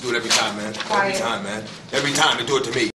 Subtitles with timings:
[0.00, 0.74] Do it every time, man.
[0.74, 1.14] Quiet.
[1.14, 1.64] Every time, man.
[1.92, 2.97] Every time they do it to me.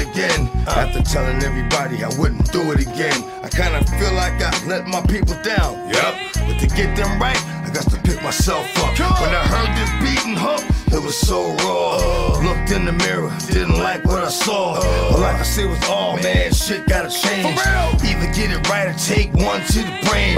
[0.00, 0.48] It again.
[0.66, 3.22] After telling everybody I wouldn't do it again.
[3.42, 5.88] I kinda feel like I let my people down.
[5.88, 6.14] Yep.
[6.34, 8.98] But to get them right, I got to pick myself up.
[9.20, 12.40] When I heard this beating hook, it was so raw.
[12.40, 14.80] Looked in the mirror, didn't like what I saw.
[15.12, 17.58] All I could say was, oh man, shit gotta change.
[18.02, 20.34] Either get it right or take one to the brain.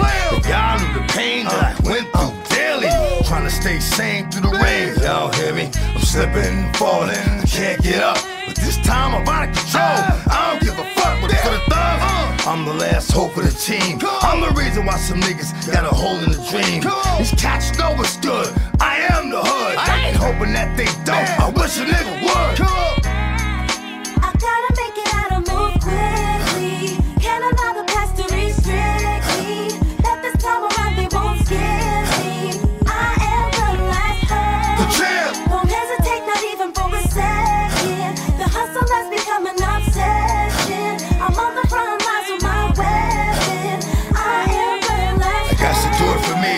[0.49, 2.32] Y'all knew the pain that I went through.
[3.33, 4.95] Trying to stay sane through the rain.
[5.01, 5.71] Y'all hear me?
[5.97, 7.17] I'm slipping and falling.
[7.17, 8.19] I can't get up.
[8.47, 9.89] But this time I'm out of control.
[10.29, 12.47] I don't give a fuck what for the thugs.
[12.47, 14.01] I'm the last hope of the team.
[14.21, 16.85] I'm the reason why some niggas got a hole in the dream.
[17.17, 18.53] These cats know what's good.
[18.81, 19.79] I am the hood.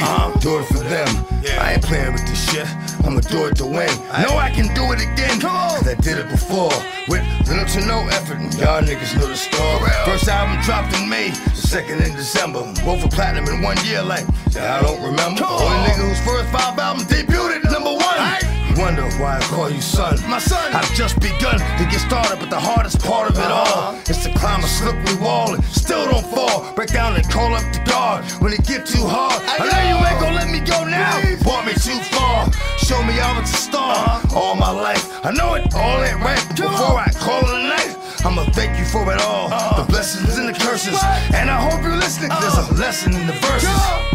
[0.00, 1.34] Do it for me, do it for them.
[1.60, 2.66] I ain't playing with this shit.
[3.04, 3.90] I'ma do it to win.
[4.10, 5.40] I know I can do it again.
[5.40, 6.72] Cause I did it before.
[7.08, 8.38] With little to no effort.
[8.38, 9.90] And y'all niggas know the story.
[10.04, 12.60] First album dropped in May, the second in December.
[12.84, 15.44] Both for platinum in one year, like, I don't remember.
[15.44, 18.54] Only nigga whose first five albums debuted at number one.
[18.68, 20.18] You wonder why I call you son.
[20.28, 20.72] My son.
[20.72, 24.32] I've just begun to get started, but the hardest part of it all is to
[24.34, 26.72] climb a slippery wall and still don't fall.
[26.74, 27.83] Break down and call up the
[28.14, 29.42] guard when it get too hard.
[29.46, 31.20] I know you ain't gonna let me go now.
[31.42, 32.50] Brought me too far.
[32.78, 35.24] Show me I was a star all my life.
[35.24, 38.84] I know it all ain't right, before I call it a night, I'ma thank you
[38.84, 39.48] for it all.
[39.76, 40.98] The blessings and the curses.
[41.34, 42.30] And I hope you're listening.
[42.40, 43.68] There's a lesson in the verses.
[43.68, 44.13] Yeah.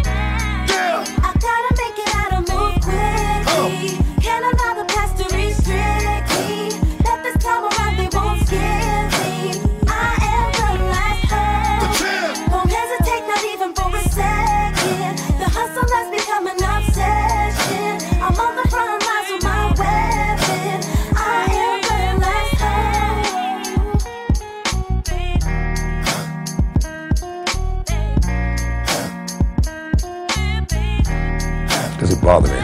[32.22, 32.54] Bother me?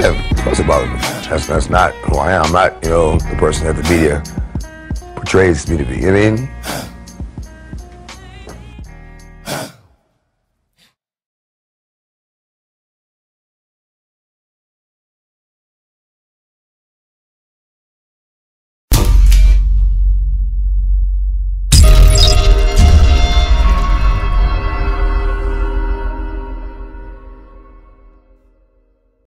[0.00, 0.98] Yeah, of course it bothers me.
[1.28, 2.46] That's, that's not who I am.
[2.46, 4.22] I'm not, you know, the person that the media
[5.16, 6.06] portrays me to be.
[6.06, 6.48] I mean?